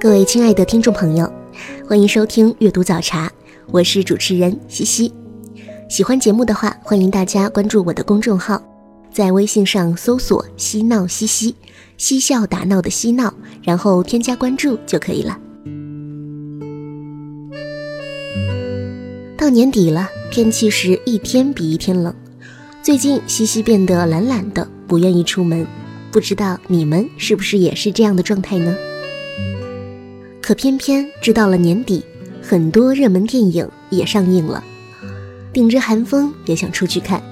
[0.00, 1.30] 各位亲爱的听众朋友，
[1.86, 3.30] 欢迎收听阅读早茶，
[3.70, 5.12] 我是主持人西西。
[5.90, 8.62] 喜欢节目的话，欢迎大家关注我的公众号，
[9.12, 11.54] 在微信上搜索“嬉闹西西”，
[11.98, 15.38] 嬉笑打闹的嬉闹，然后添加关注就可以了。
[19.36, 22.14] 到年底了，天气是一天比一天冷，
[22.82, 25.66] 最近西西变得懒懒的，不愿意出门，
[26.10, 28.74] 不知道你们是不是也是这样的状态呢？
[30.42, 32.04] 可偏偏直到了年底，
[32.42, 34.64] 很多热门电影也上映了，
[35.52, 37.22] 顶着寒风也想出去看。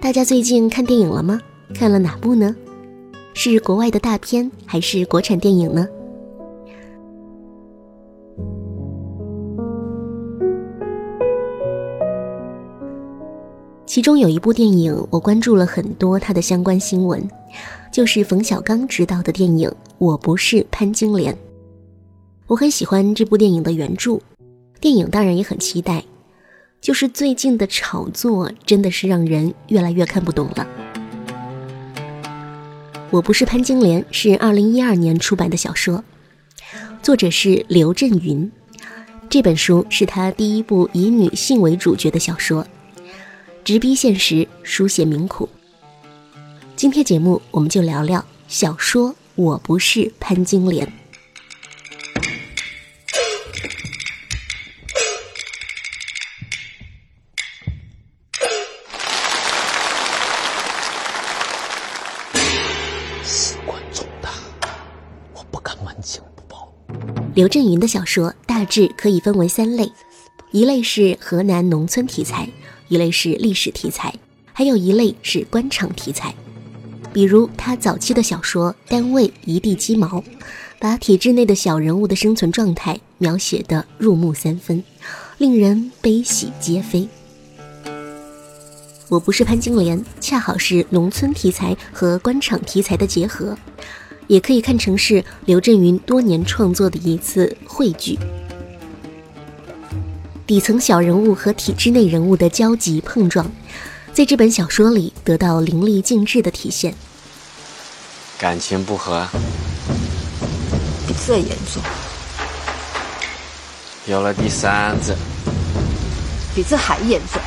[0.00, 1.40] 大家最近看电影了吗？
[1.74, 2.54] 看了哪部呢？
[3.32, 5.88] 是国外的大片还是国产电影呢？
[13.86, 17.26] 其中有一部电影，我关注了很多它的相关新闻，
[17.94, 21.32] 就是冯小刚执导的电影《我不是潘金莲》。
[22.48, 24.18] 我很喜欢这部电影的原著，
[24.80, 26.02] 电影当然也很期待。
[26.80, 30.66] 就是最近的炒作真的是让人越来越看不懂了。
[33.12, 36.02] 我不是潘金莲是二零一二年出版的小说，
[37.00, 38.50] 作者是刘震云。
[39.30, 42.66] 这本书是他第一部以女性为主角的小说，
[43.62, 45.48] 直逼现实，书写民苦。
[46.76, 50.84] 今天节目我们就聊聊小说《我不是潘金莲》。
[63.22, 64.30] 事关重大，
[65.32, 66.72] 我不敢瞒情不报
[67.34, 69.90] 刘震云的小说大致可以分为三类，
[70.50, 72.48] 一类是河南农村题材，
[72.88, 74.12] 一类是历史题材，
[74.52, 76.34] 还有一类是官场题材。
[77.14, 80.18] 比如他早期的小说《单位一地鸡毛》，
[80.80, 84.82] 把体制内的小人物的生存状态描写得入木三分，
[85.38, 87.08] 令人悲喜皆非。
[89.08, 93.56] 我不是潘金莲，恰好是农村题材和官场题材的结合。
[94.26, 98.18] 也可以看成是刘震云多年创作的一次汇聚，
[100.46, 103.48] 底层小人物和体制内人物的交集碰撞，
[104.14, 106.94] 在这本小说里得到淋漓尽致的体现。
[108.38, 109.26] 感情不和，
[111.08, 111.82] 比这严重。
[114.06, 115.16] 有了第三者，
[116.54, 117.42] 比这还严重。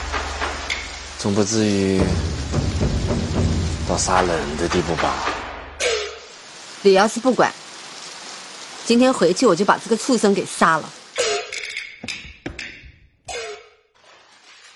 [1.17, 2.01] 总不至于
[3.87, 5.15] 到杀人的地步吧？
[6.81, 7.49] 你要是不管，
[8.85, 10.89] 今天回去我就把这个畜生给杀了。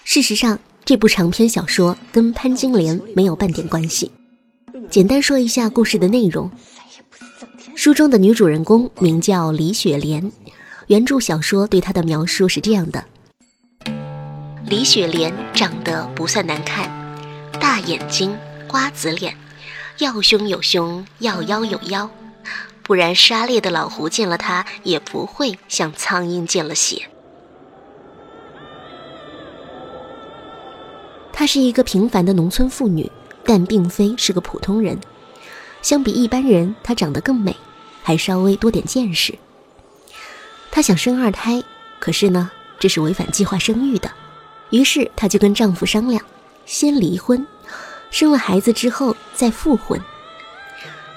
[0.05, 4.11] 事实上，这部长篇小说跟潘金莲没有半点关系。
[4.89, 6.51] 简单说一下故事的内容：
[7.75, 10.31] 书中的女主人公名叫李雪莲，
[10.87, 13.05] 原著小说对她的描述是这样的：
[14.65, 16.91] 李雪莲长得不算难看，
[17.59, 18.35] 大眼睛，
[18.67, 19.35] 瓜子脸。
[19.99, 22.09] 要胸有胸，要腰有腰，
[22.81, 27.07] 不然杀猎的老胡见了他也不会像苍蝇见了血。
[31.41, 33.11] 她是一个平凡的农村妇女，
[33.43, 34.95] 但并非是个普通人。
[35.81, 37.57] 相比一般人，她长得更美，
[38.03, 39.33] 还稍微多点见识。
[40.69, 41.63] 她想生二胎，
[41.99, 44.11] 可是呢，这是违反计划生育的。
[44.69, 46.23] 于是她就跟丈夫商量，
[46.67, 47.43] 先离婚。
[48.11, 49.99] 生了孩子之后再复婚。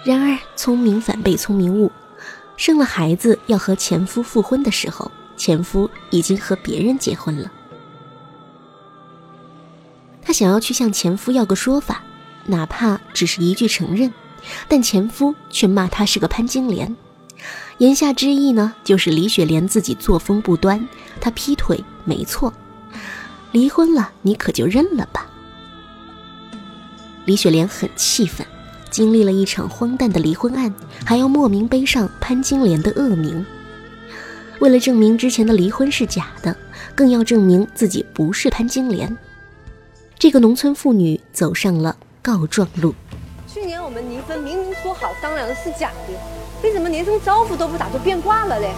[0.06, 1.92] 然而聪明反被聪明误，
[2.56, 7.52] 生了孩子要和前夫复婚的时候，前夫已经和别人结婚了。
[10.34, 12.02] 想要去向前夫要个说法，
[12.46, 14.12] 哪怕只是一句承认，
[14.68, 16.94] 但前夫却骂她是个潘金莲。
[17.78, 20.86] 言下之意呢，就是李雪莲自己作风不端，
[21.20, 22.52] 她劈腿没错，
[23.52, 25.26] 离婚了你可就认了吧。
[27.24, 28.44] 李雪莲很气愤，
[28.90, 33.46] 经历了一场荒诞的离婚案，还要莫名背上潘金莲的恶名。
[34.58, 36.56] 为了证明之前的离婚是假的，
[36.94, 39.16] 更要证明自己不是潘金莲。
[40.18, 42.94] 这个农村妇女走上了告状路。
[43.46, 46.14] 去年我们离婚，明明说好商量的是假的，
[46.62, 48.70] 为什么连声招呼都不打就变卦了嘞？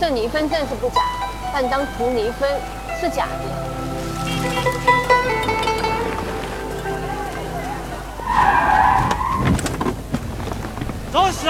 [0.00, 1.02] 这离婚证是不假，
[1.52, 2.48] 但当图离婚
[3.00, 3.44] 是假的。
[11.12, 11.46] 都是，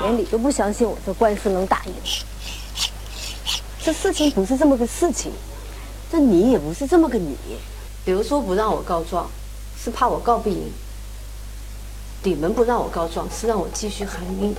[0.00, 1.92] 连你都不相信我这官司能打赢。
[3.84, 5.32] 这事情不是这么个事情，
[6.10, 7.36] 这你也不是这么个你。
[8.04, 9.30] 比如说不让我告状，
[9.82, 10.72] 是怕我告不赢；
[12.24, 14.54] 你们不让我告状，是让我继续含冤。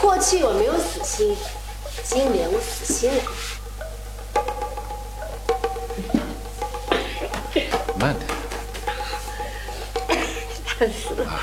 [0.00, 1.36] 过去我没有死心，
[2.02, 3.22] 今年我死心了。
[7.98, 8.26] 慢点。
[10.64, 11.40] 烦死了。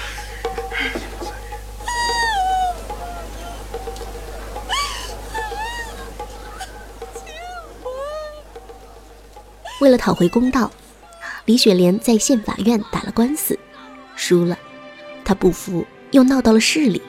[9.80, 10.72] 为了讨回公道，
[11.46, 13.58] 李雪莲在县法院打了官司，
[14.16, 14.58] 输了。
[15.26, 17.02] 她不服，又闹到了市里，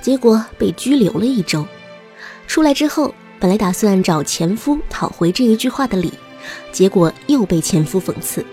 [0.00, 1.66] 结果被拘留了一周。
[2.46, 6.12] 出来之后，本来打算找前夫讨回这一句话的理，
[6.72, 8.44] 结果又被前夫讽刺。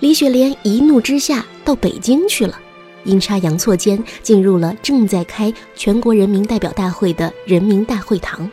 [0.00, 2.58] 李雪莲一怒之下到北京去了，
[3.04, 8.50] 阴差阳错间进入了正在开全国人民代表大会的人民大会堂。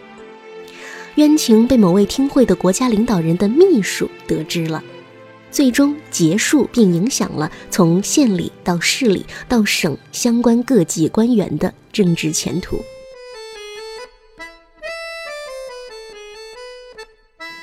[1.15, 4.83] 冤情被某位听会的国家领导人的秘书得知了，
[5.51, 12.83] 最终结束并影响了从县里到市里到省相关各级官员的政治前途。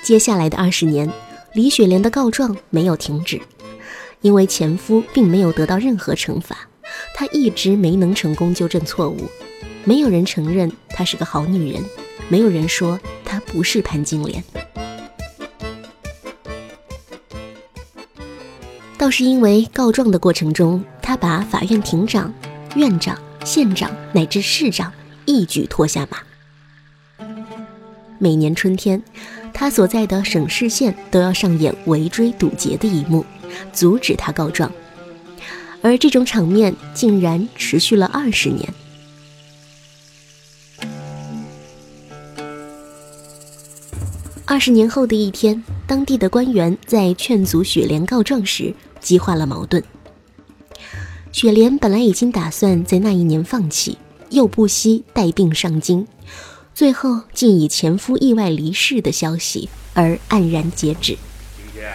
[0.04, 1.10] 接下来的二十年，
[1.52, 3.40] 李雪莲的告状没有停止，
[4.20, 6.68] 因为前夫并没有得到任何惩罚，
[7.16, 9.28] 她一直没能成功纠正错误，
[9.84, 11.82] 没有人承认她是个好女人。
[12.28, 13.00] 没有人说
[13.52, 14.44] 不是潘金莲，
[18.96, 22.32] 倒是因为告状的过程中，他把法院庭长、
[22.76, 24.92] 院长、县长乃至市长
[25.26, 26.18] 一举拖下马。
[28.20, 29.02] 每年春天，
[29.52, 33.26] 他所在的省市县都要上演围追堵截的一幕，
[33.72, 34.70] 阻止他告状，
[35.82, 38.72] 而这种场面竟然持续了二十年。
[44.50, 49.80] 二十年后的一天，当地的官员在劝阻雪莲告状时，激化了矛盾。
[51.30, 53.96] 雪莲本来已经打算在那一年放弃，
[54.30, 56.04] 又不惜带病上京，
[56.74, 61.16] 最后竟以前夫意外离世的消息而黯然截止。
[61.56, 61.92] 今天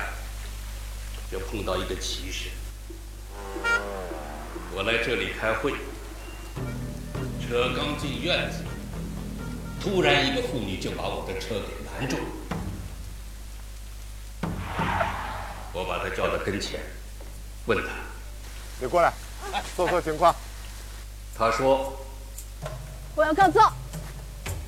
[1.33, 2.51] 又碰到一个奇事，
[4.73, 5.73] 我来这里开会，
[7.45, 8.59] 车刚进院子，
[9.81, 12.15] 突然一个妇女就把我的车给拦住。
[15.75, 16.79] 我把他叫到跟前，
[17.65, 17.91] 问他
[18.79, 19.11] ：“你过来，
[19.75, 20.33] 说说情况。”
[21.37, 21.93] 他说
[23.13, 23.73] ：“我要告状。”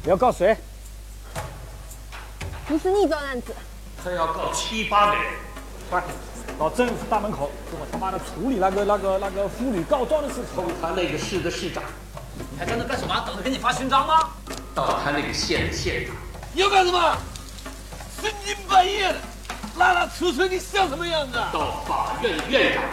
[0.03, 0.57] 你要告谁？
[2.67, 3.55] 不是逆状案子。
[4.03, 5.33] 他要告七八个人。
[5.89, 6.03] 快，
[6.59, 10.57] 到政府大门口，给我他妈的处理那个那个那个妇女告状的事情。
[10.57, 11.81] 到他那个市的市长。
[12.51, 13.17] 你还在那干什么？
[13.25, 14.31] 等着给你发勋章吗？
[14.75, 16.13] 到他那个县的县长。
[16.51, 17.17] 你要干什么？
[18.21, 19.19] 深更半夜的。
[19.77, 21.33] 拉拉扯扯，你像什么样子？
[21.53, 22.83] 到法院院长，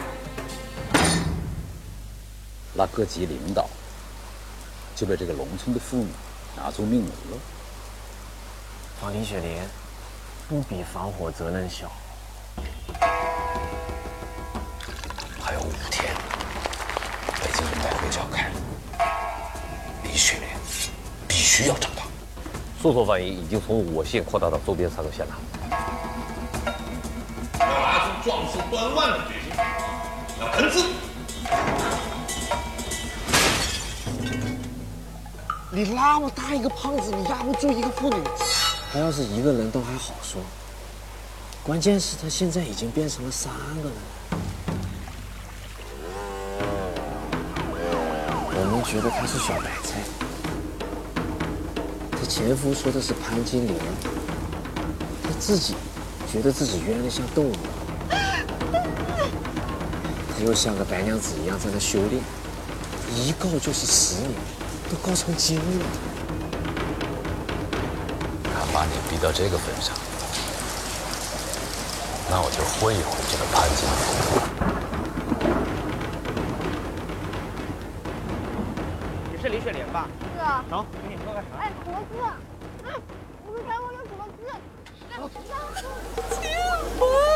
[2.75, 3.69] 那各级领导
[4.95, 6.09] 就被这个农村的妇女
[6.55, 7.39] 拿做命门了。
[9.01, 9.67] 防林雪莲
[10.47, 11.91] 不比防火责任小。
[15.41, 16.15] 还有五天，
[17.41, 18.51] 北京人代会召开，
[20.03, 20.51] 李雪莲
[21.27, 22.03] 必须要找到。
[22.83, 25.35] 搜索范围已经从我县扩大到周边三个县了。
[28.25, 29.53] 壮士断腕的决心，
[30.41, 30.83] 要肯死。
[35.71, 38.17] 你那么大一个胖子，你压不住一个妇女。
[38.91, 40.41] 他要是一个人都还好说，
[41.63, 43.53] 关键是他现在已经变成了三
[43.83, 43.93] 个人。
[48.57, 50.01] 我们觉得他是小白菜，
[52.13, 53.79] 他前夫说的是潘金莲，
[55.23, 55.75] 他自己。
[56.33, 57.53] 觉得自己冤的像动物，
[60.45, 62.23] 又像个白娘子一样在那修炼，
[63.17, 64.31] 一告就是十年，
[64.91, 65.87] 都告成精了。
[68.45, 69.97] 他把你逼到这个份上，
[72.29, 73.99] 那我就会一会这个潘金莲。
[79.33, 80.07] 你是李雪莲吧？
[80.35, 80.63] 是啊。
[80.69, 81.57] 走，给你喝个茶。
[81.59, 82.21] 哎，盒子，
[82.85, 82.93] 哎，
[83.47, 84.53] 你们看我有什么字？
[86.37, 86.45] 清
[86.99, 87.34] 风。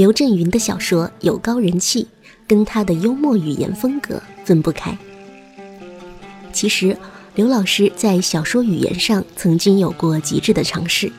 [0.00, 2.06] 刘震云的小说有高人气，
[2.48, 4.96] 跟他的幽默语言风格分不开。
[6.54, 6.96] 其实，
[7.34, 11.12] 刘老师在小说语言上曾经有过极致的尝试，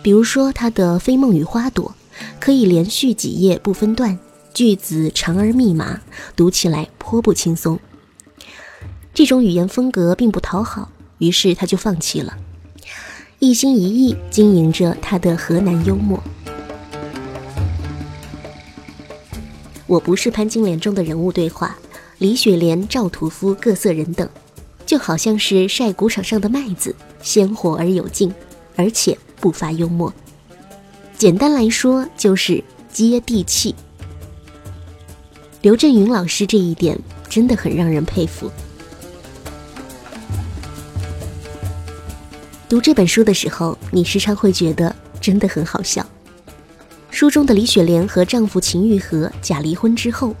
[0.00, 1.92] 比如说他的《飞梦与花朵》，
[2.38, 4.16] 可以连续几页不分段，
[4.54, 6.00] 句子长而密麻，
[6.36, 7.80] 读起来颇不轻松。
[9.12, 12.38] 这种语言风格并不讨好，于是他就放弃了，
[13.40, 16.22] 一心一意经营着他的河南幽默。
[19.88, 21.76] 我不是潘金莲中的人物对话，
[22.18, 24.28] 李雪莲、赵屠夫各色人等，
[24.84, 28.30] 就好像是晒谷场上的麦子，鲜活而有劲，
[28.76, 30.12] 而且不乏幽默。
[31.16, 33.74] 简单来说，就是接地气。
[35.62, 36.96] 刘震云老师这一点
[37.30, 38.50] 真的很让人佩服。
[42.68, 46.06] 读这本书的时候，你时常会觉得真的很好笑。
[47.18, 50.36] 书中的李雪莲和丈夫秦玉和假离婚之后，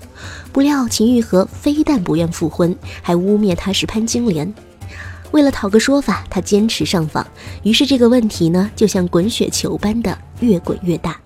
[0.52, 4.54] 不料秦玉和非但不愿复婚，还污蔑她是潘金莲。
[5.32, 7.26] 为了讨个说法，她坚持上访，
[7.64, 11.20] 于是这个问题呢，就像滚雪球般的越滚越大，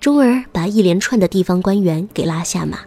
[0.00, 2.78] 终而把一连串的地方官员给拉下马。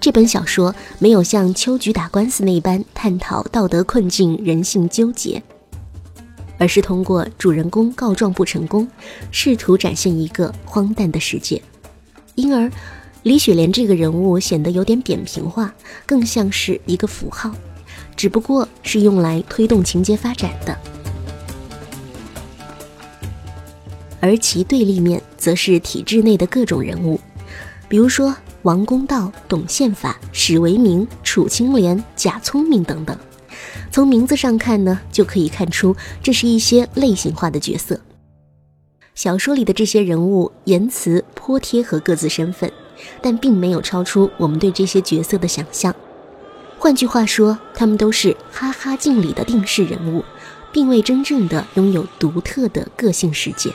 [0.00, 5.42] 这本小说没有像秋菊打官司那般探讨道德困境、人性纠结。
[6.62, 8.86] 而是通过主人公告状不成功，
[9.32, 11.60] 试图展现一个荒诞的世界，
[12.36, 12.70] 因而
[13.24, 15.74] 李雪莲这个人物显得有点扁平化，
[16.06, 17.50] 更像是一个符号，
[18.14, 20.78] 只不过是用来推动情节发展的。
[24.20, 27.18] 而其对立面则是体制内的各种人物，
[27.88, 33.18] 比如说王公道、董宪法、史维明、楚青莲、贾聪明等等。
[33.92, 38.00] 从名字上看呢，就可以看出这是一些类型化的角色。
[39.14, 42.72] 小说里的这些人物言辞颇贴合各自身份，
[43.20, 45.94] 但并没有超出我们对这些角色的想象。
[46.78, 50.24] 换句话说，他们都是哈哈镜里的定式人物，
[50.72, 53.70] 并未真正的拥有独特的个性世界。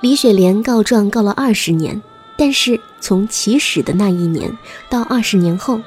[0.00, 2.00] 李雪莲告状告了二十年。
[2.36, 4.56] 但是从起始的那一年
[4.88, 5.80] 到二十年后，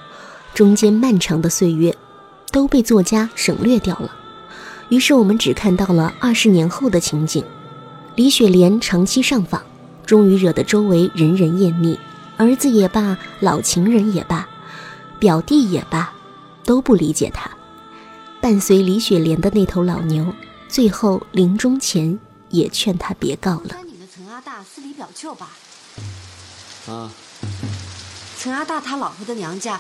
[0.54, 1.96] 中间漫长的岁月
[2.52, 4.16] 都被作家省略掉了。
[4.90, 7.44] 于是我们只看到了二十年后的情景：
[8.16, 9.62] 李雪莲长期上访，
[10.06, 12.00] 终于惹得周围人人厌腻，
[12.38, 14.48] 儿子也罢，老情人也罢，
[15.20, 16.14] 表弟也罢，
[16.64, 17.52] 都不理解她。
[18.40, 20.34] 伴随李雪莲的那头老牛，
[20.70, 22.18] 最后临终前
[22.50, 23.76] 也劝她别告了。
[23.86, 25.50] 你的陈阿大是李表舅吧？
[26.88, 27.12] 啊，
[28.40, 29.80] 陈阿大他老婆的娘家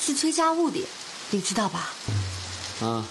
[0.00, 0.82] 是崔家务的，
[1.30, 1.90] 你知道吧？
[2.80, 3.04] 啊，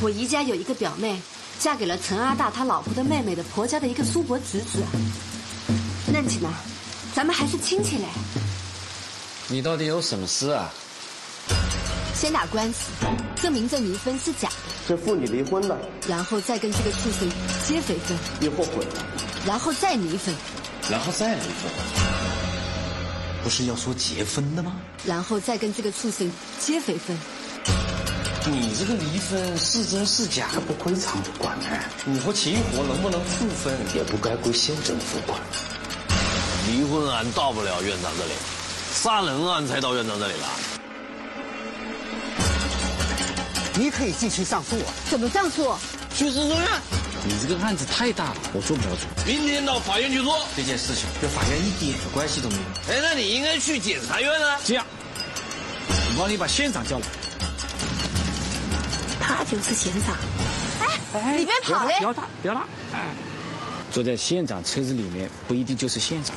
[0.00, 1.20] 我姨家有一个表妹，
[1.58, 4.78] 嫁给了陈阿大他老婆的妹妹的婆家的一个叔伯侄子。
[6.12, 6.48] 嫩起呢，
[7.14, 8.04] 咱们还是亲戚嘞。
[9.48, 10.70] 你到底有什么事啊？
[12.14, 12.90] 先打官司，
[13.42, 14.54] 证明这离婚是假的。
[14.86, 15.76] 这妇女离婚了，
[16.06, 17.28] 然后再跟这个畜生
[17.66, 19.04] 结肥分，又后悔了，
[19.44, 20.32] 然后再离婚，
[20.88, 22.11] 然后再离婚。
[23.42, 24.76] 不是要说结婚的吗？
[25.04, 26.30] 然后再跟这个畜生
[26.60, 27.16] 结肥分。
[28.46, 31.88] 你这个离婚是真是假不归厂子管哎。
[32.04, 35.40] 你和秦玉活能不能复婚也不该归县政府管。
[36.68, 38.32] 离婚案到不了院长这里，
[38.92, 40.48] 杀人案才到院长这里了。
[43.74, 44.92] 你可以继续上诉啊。
[45.10, 45.74] 怎么上诉？
[46.14, 47.01] 去市中院。
[47.24, 49.06] 你这个案子太大了，我做不了主。
[49.24, 52.62] 明天到法院去做这件事情，跟法院一点关系都没有。
[52.92, 54.58] 哎，那你应该去检察院啊。
[54.64, 54.84] 这样，
[55.88, 57.04] 我帮你把县长叫来。
[59.20, 60.16] 他就是县长。
[61.14, 61.94] 哎，你别跑嘞！
[61.98, 62.66] 不要打，不要打！
[62.92, 63.14] 哎，
[63.92, 66.34] 坐在县长车子里面不一定就是县长。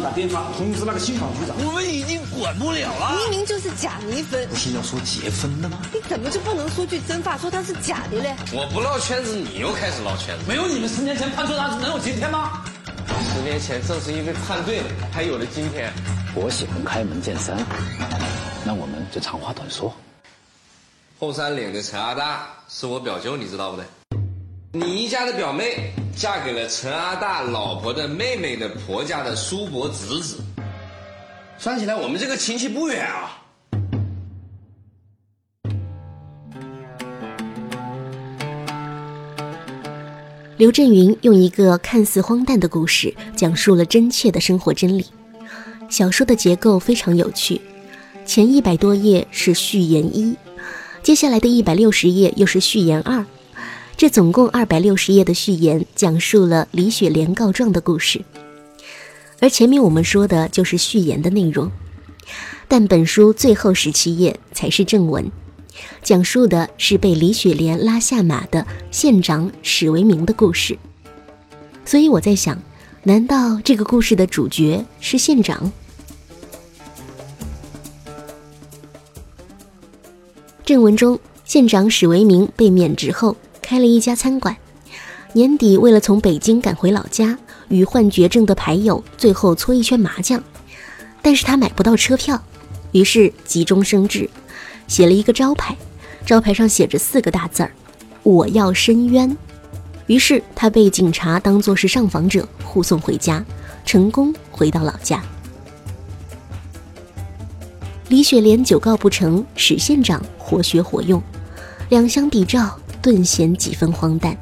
[0.00, 1.56] 打电话通知那个信访局长。
[1.64, 3.16] 我们已经管不了了。
[3.28, 4.48] 明明就是假离婚。
[4.48, 5.80] 不是要说结婚的吗？
[5.92, 8.34] 你怎么就不能说句真话，说他是假的嘞？
[8.52, 10.44] 我不绕圈子，你又开始绕圈子。
[10.48, 12.64] 没有你们十年前判错案子，能有今天吗？
[13.34, 15.92] 十年前正是因为判对了，才有了今天。
[16.34, 17.56] 我喜欢开门见山，
[18.64, 19.92] 那我们就长话短说。
[21.18, 23.84] 后山岭的陈阿大是我表舅，你知道不对？
[24.72, 30.36] 你一家的表妹嫁给了陈阿大老婆的妹妹的婆家的叔伯侄子，
[31.56, 33.38] 算起来我们这个亲戚不远啊。
[40.58, 45.06] 刘震云用一个看似荒诞的故事，讲述了真切的生活真理。
[45.88, 47.58] 小说的结构非常有趣，
[48.26, 50.36] 前一百多页是序言一，
[51.02, 53.24] 接下来的一百六十页又是序言二，
[54.00, 58.24] 这总共二百六十页的序言讲述了李雪莲告状的故事，
[59.40, 61.70] 而前面我们说的就是序言的内容。
[62.66, 65.30] 但本书最后十七页才是正文，
[66.02, 70.78] 讲述的是被李雪莲拉下马的县长史维明的故事。
[71.84, 72.58] 所以我在想，
[73.02, 75.70] 难道这个故事的主角是县长？
[80.64, 83.36] 正文中，县长史维明被免职后
[83.70, 84.56] 开了一家餐馆。
[85.32, 90.42] 年底为了从北京赶回老家，与患绝症的牌友最后搓一圈麻将，
[91.22, 92.42] 但是他买不到车票。
[92.90, 94.28] 于是急中生智，
[94.88, 95.76] 写了一个招牌，
[96.26, 97.70] 招牌上写着四个大字儿
[98.24, 99.36] ：“我要申冤。”
[100.08, 103.44] 于是他被警察当作是上访者护送回家，
[103.86, 105.22] 成功回到老家。
[108.08, 111.22] 李雪莲久告不成，史县长活学活用，
[111.88, 114.36] 两相比照，顿显几分荒诞。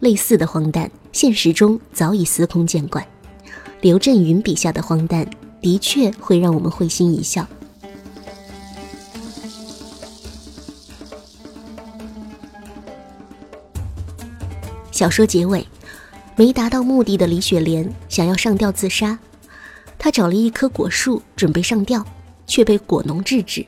[0.00, 3.06] 类似的荒诞，现实中早已司空见惯。
[3.80, 5.28] 刘震云笔下的荒诞。
[5.60, 7.44] 的确会让我们会心一笑。
[14.92, 15.66] 小说结尾，
[16.36, 19.18] 没达到目的的李雪莲想要上吊自杀，
[19.98, 22.06] 她找了一棵果树准备上吊，
[22.46, 23.66] 却被果农制止。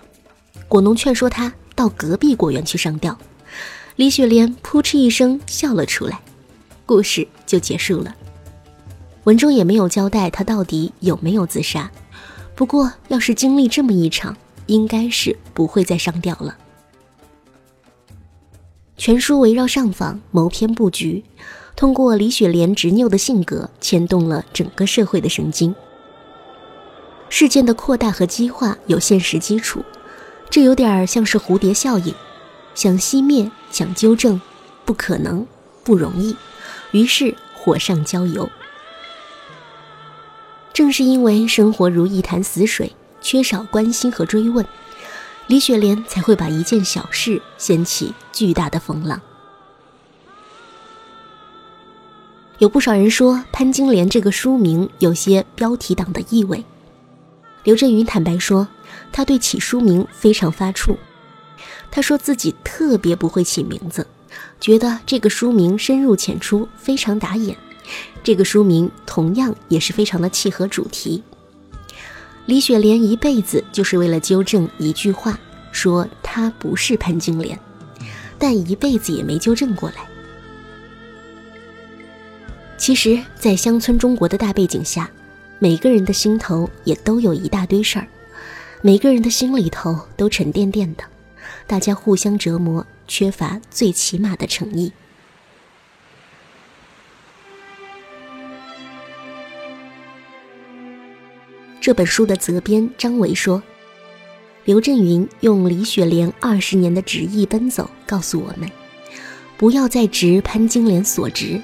[0.68, 3.16] 果农劝说她到隔壁果园去上吊，
[3.96, 6.20] 李雪莲扑哧一声笑了出来，
[6.84, 8.14] 故事就结束了。
[9.24, 11.90] 文中也没有交代他到底有没有自杀，
[12.54, 16.54] 不过要是经历这么一场，应该是不会再上吊了。
[18.98, 21.24] 全书围绕上访谋篇布局，
[21.76, 25.74] 通过李雪莲执拗的性格牵动了整个社会的神经。
[27.30, 29.82] 事件的扩大和激化有现实基础，
[30.50, 32.12] 这有点像是蝴蝶效应，
[32.74, 34.40] 想熄灭，想纠正，
[34.84, 35.46] 不可能，
[35.84, 36.36] 不容易，
[36.90, 38.50] 于是火上浇油。
[40.72, 44.66] 正是因为生活如一潭死水，缺少关心和追问，
[45.46, 49.20] 李雪莲才会把一件小事掀起巨大的风浪。
[52.58, 56.64] 有不少人说《潘金莲》这个书名有些标题党的意味。
[57.64, 58.66] 刘震云坦白说，
[59.12, 60.96] 他对起书名非常发怵。
[61.90, 64.06] 他说自己特别不会起名字，
[64.60, 67.56] 觉得这个书名深入浅出，非常打眼。
[68.22, 71.22] 这个书名同样也是非常的契合主题。
[72.46, 75.38] 李雪莲一辈子就是为了纠正一句话，
[75.72, 77.58] 说她不是潘金莲，
[78.38, 79.96] 但一辈子也没纠正过来。
[82.78, 85.10] 其实，在乡村中国的大背景下，
[85.62, 88.08] 每个人的心头也都有一大堆事儿，
[88.80, 91.04] 每个人的心里头都沉甸甸的，
[91.66, 94.90] 大家互相折磨，缺乏最起码的诚意。
[101.78, 103.62] 这本书的责编张维说
[104.64, 108.66] ：“刘震云用李雪莲二十年的执意奔走，告诉我们，
[109.58, 111.60] 不要再执潘金莲所执，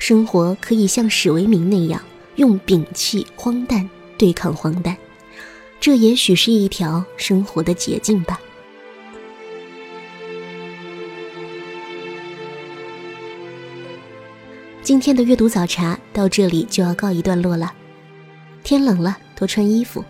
[0.00, 2.02] 生活可以像史维明那样，
[2.36, 4.96] 用摒弃荒诞对抗荒诞，
[5.80, 8.40] 这也许是一条生活的捷径吧。”
[14.82, 17.72] 今天的阅读早茶到这里就要告一段落了，
[18.62, 19.16] 天冷了。
[19.34, 20.04] 多穿衣服，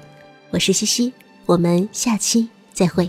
[0.51, 1.11] 我是西西，
[1.47, 3.09] 我们下期再会。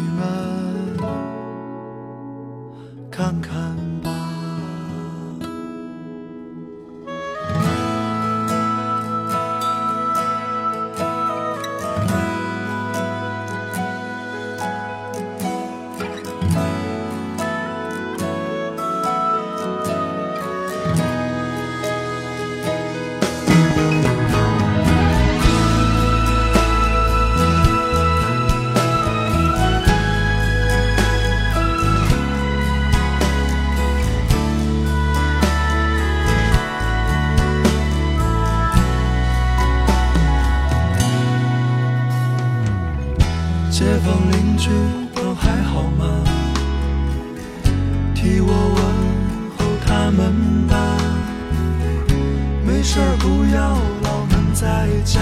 [52.81, 55.21] 没事不要老闷在家，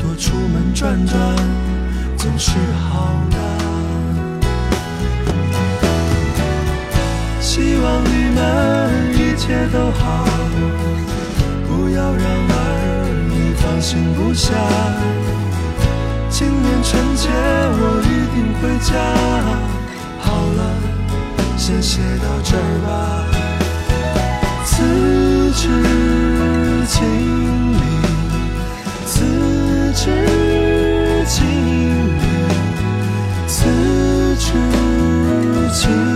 [0.00, 1.18] 多出门转转
[2.16, 3.36] 总是好的。
[7.40, 8.40] 希望你们
[9.14, 10.28] 一切都好，
[11.66, 12.56] 不要让儿
[13.28, 14.54] 女放心不下。
[16.30, 18.94] 今年春节我一定回家。
[20.20, 20.60] 好了，
[21.56, 22.88] 先写到这儿吧。
[24.64, 25.52] 此
[26.86, 27.78] 情里
[29.06, 29.24] 此
[29.94, 30.10] 致
[31.26, 31.44] 敬
[32.18, 32.22] 礼
[33.46, 33.64] 此
[34.38, 34.52] 致
[35.72, 36.13] 敬